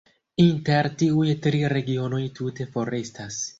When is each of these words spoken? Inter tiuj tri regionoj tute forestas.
Inter 0.43 0.89
tiuj 1.01 1.35
tri 1.45 1.61
regionoj 1.75 2.25
tute 2.41 2.71
forestas. 2.75 3.41